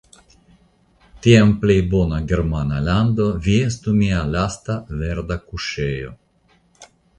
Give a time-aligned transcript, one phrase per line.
[1.25, 6.13] Tiam plej bona germana lando vi estu mia lasta verda kuŝejo.